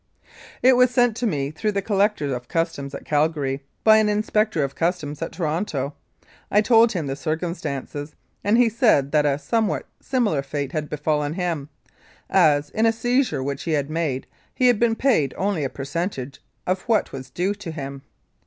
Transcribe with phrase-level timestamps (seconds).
[0.63, 4.63] It was sent to me through the Collector of Customs at Calgary, by an Inspector
[4.63, 5.93] of Customs at Toronto.
[6.49, 10.89] I told him the circumstances, and he said that a some what similar fate had
[10.89, 11.69] befallen him,
[12.31, 14.25] as, in a seizure which he had made,
[14.55, 18.01] he had been paid only a percen tage of what was due to him.